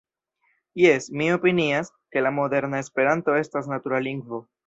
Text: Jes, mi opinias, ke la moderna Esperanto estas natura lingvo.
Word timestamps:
Jes, 0.83 1.03
mi 1.19 1.27
opinias, 1.33 1.91
ke 2.15 2.25
la 2.29 2.33
moderna 2.39 2.81
Esperanto 2.85 3.39
estas 3.43 3.71
natura 3.75 4.01
lingvo. 4.09 4.43